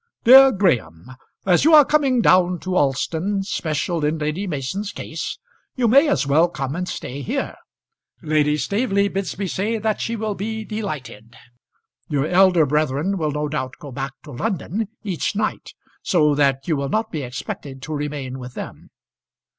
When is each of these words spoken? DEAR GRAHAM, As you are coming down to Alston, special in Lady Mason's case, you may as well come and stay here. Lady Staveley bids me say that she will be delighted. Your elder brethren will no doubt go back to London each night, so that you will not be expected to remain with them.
DEAR 0.23 0.51
GRAHAM, 0.51 1.11
As 1.45 1.63
you 1.63 1.75
are 1.75 1.85
coming 1.85 2.23
down 2.23 2.57
to 2.61 2.75
Alston, 2.75 3.43
special 3.43 4.03
in 4.03 4.17
Lady 4.17 4.47
Mason's 4.47 4.91
case, 4.91 5.37
you 5.75 5.87
may 5.87 6.07
as 6.07 6.25
well 6.25 6.49
come 6.49 6.75
and 6.75 6.89
stay 6.89 7.21
here. 7.21 7.53
Lady 8.23 8.57
Staveley 8.57 9.09
bids 9.09 9.37
me 9.37 9.45
say 9.45 9.77
that 9.77 10.01
she 10.01 10.15
will 10.15 10.33
be 10.33 10.65
delighted. 10.65 11.35
Your 12.09 12.25
elder 12.25 12.65
brethren 12.65 13.19
will 13.19 13.29
no 13.29 13.47
doubt 13.47 13.75
go 13.77 13.91
back 13.91 14.13
to 14.23 14.31
London 14.31 14.87
each 15.03 15.35
night, 15.35 15.75
so 16.01 16.33
that 16.33 16.67
you 16.67 16.75
will 16.75 16.89
not 16.89 17.11
be 17.11 17.21
expected 17.21 17.83
to 17.83 17.93
remain 17.93 18.39
with 18.39 18.55
them. 18.55 18.89